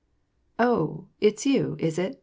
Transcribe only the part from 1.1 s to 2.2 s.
it's you, is it?